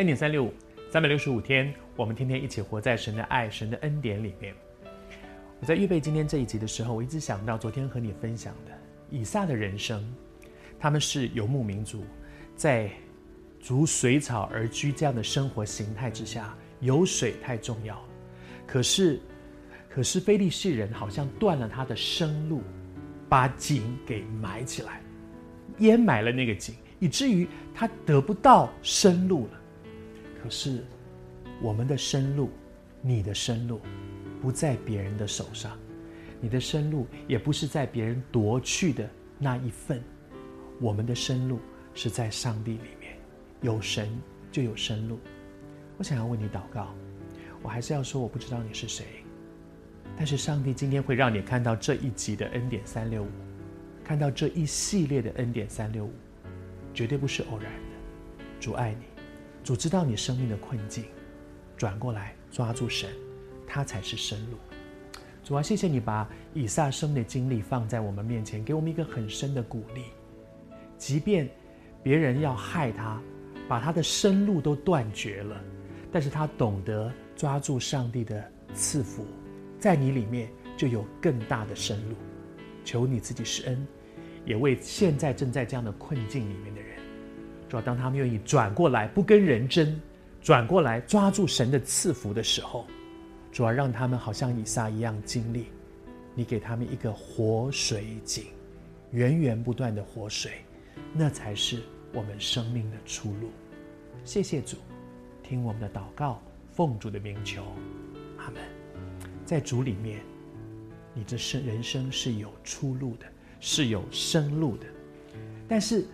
[0.00, 0.54] 恩典三六五，
[0.90, 4.54] 三百六十五天，我们天天一起活在神的爱、神的恩典里面。
[5.60, 8.72] 我在预备今天这一集的时候，我一直想到昨天和你分享的
[9.10, 10.02] 以撒的人生，
[10.78, 12.02] 他们是游牧民族，
[12.56, 12.90] 在
[13.60, 18.02] 逐水草而居这样的生活形态之下，有水太重要。
[18.66, 19.20] 可是，
[19.90, 22.62] 可是非利士人好像断了他的生路，
[23.28, 25.02] 把井给埋起来，
[25.80, 29.59] 淹埋了那个井，以至于他得不到生路了。
[30.42, 30.82] 可是，
[31.60, 32.50] 我们的生路，
[33.02, 33.80] 你的生路，
[34.40, 35.78] 不在别人的手上，
[36.40, 39.08] 你的生路也不是在别人夺去的
[39.38, 40.02] 那一份，
[40.80, 41.60] 我们的生路
[41.92, 43.16] 是在上帝里面，
[43.60, 44.08] 有神
[44.50, 45.18] 就有生路。
[45.98, 46.94] 我想要为你祷告，
[47.62, 49.04] 我还是要说，我不知道你是谁，
[50.16, 53.28] 但是上帝今天会让你看到这一集的恩典三六五，
[54.02, 56.12] 看到这一系列的恩典三六五，
[56.94, 57.78] 绝对不是偶然的。
[58.58, 59.09] 主爱你。
[59.62, 61.04] 主知道你生命的困境，
[61.76, 63.10] 转过来抓住神，
[63.66, 64.56] 他才是生路。
[65.44, 70.04] 主啊，谢谢你把以撒生的经历放在我们面前，给我们一个很深的鼓励。
[70.96, 71.48] 即便
[72.02, 73.20] 别人要害他，
[73.68, 75.60] 把他的生路都断绝了，
[76.12, 79.26] 但是他懂得抓住上帝的赐福，
[79.78, 82.16] 在你里面就有更大的生路。
[82.84, 83.86] 求你自己施恩，
[84.44, 86.89] 也为现在正在这样的困境里面的人。
[87.70, 89.96] 主要当他们愿意转过来，不跟人争，
[90.42, 92.84] 转过来抓住神的赐福的时候，
[93.52, 95.66] 主要让他们好像以撒一样经历，
[96.34, 98.46] 你给他们一个活水井，
[99.12, 100.50] 源源不断的活水，
[101.14, 101.80] 那才是
[102.12, 103.52] 我们生命的出路。
[104.24, 104.76] 谢谢主，
[105.40, 107.62] 听我们的祷告，奉主的名求，
[108.38, 108.60] 阿门。
[109.44, 110.18] 在主里面，
[111.14, 113.26] 你的生人生是有出路的，
[113.60, 114.86] 是有生路的，
[115.68, 116.04] 但是。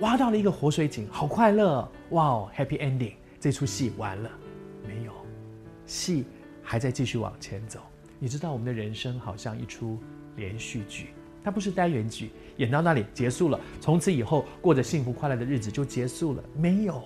[0.00, 1.88] 挖到了一个活水井，好快乐！
[2.10, 4.30] 哇哦，Happy Ending，这出戏完了
[4.86, 5.12] 没有？
[5.86, 6.24] 戏
[6.62, 7.80] 还在继续往前走。
[8.18, 9.98] 你知道，我们的人生好像一出
[10.36, 11.10] 连续剧，
[11.44, 17.02] 它不是单元剧，演到那里结束了，从此以后过着幸福快乐的日子就结束了，没有。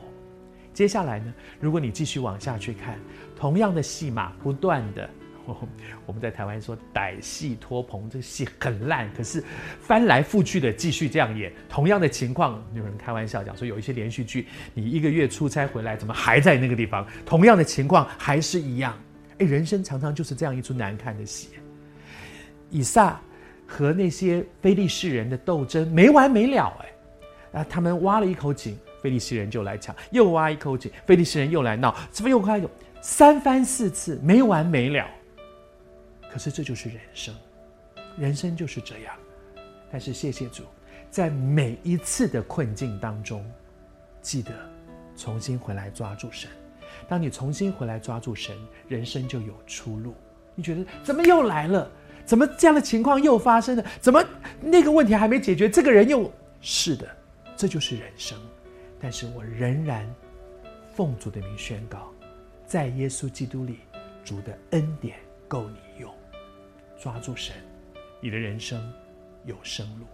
[0.73, 1.35] 接下来呢？
[1.61, 2.99] 如果你继续往下去看，
[3.37, 5.11] 同样的戏码不断的。
[6.07, 9.43] 我们在台湾说歹戏拖棚，这戏很烂，可是
[9.81, 17.07] 翻来覆去的继续这样演，同样的情况，有人开玩笑讲说，有一些连续剧，你一个月出差回来，怎么还在那个地方？
[17.25, 18.99] 同样的情况还是一样。
[19.39, 21.51] 哎，人生常常就是这样一出难看的戏。
[22.71, 23.19] 以撒
[23.67, 26.77] 和那些非利士人的斗争没完没了，
[27.53, 32.69] 哎，啊，他们挖了一口井，非利士人就来抢，又挖一口井，非利士人又来闹，怎么又开有
[33.01, 35.07] 三番四次没完没了。
[36.31, 37.35] 可是这就是人生，
[38.17, 39.15] 人生就是这样。
[39.91, 40.65] 但是谢谢主，
[41.11, 43.45] 在每一次的困境当中，
[44.21, 44.53] 记得
[45.17, 46.51] 重新回来抓住神。
[47.09, 48.57] 当你重新回来抓住神，
[48.87, 50.15] 人生就有出路。
[50.55, 51.91] 你觉得怎么又来了？
[52.27, 53.85] 怎么这样的情况又发生了？
[54.01, 54.23] 怎么
[54.61, 56.31] 那个问题还没解决，这个人又……
[56.61, 57.09] 是的，
[57.57, 58.37] 这就是人生。
[59.01, 60.07] 但是我仍然
[60.93, 62.13] 奉主的名宣告，
[62.67, 63.79] 在耶稣基督里，
[64.25, 66.13] 主的恩典够你用。
[66.99, 67.55] 抓住神，
[68.21, 68.93] 你的人生
[69.45, 70.07] 有生路。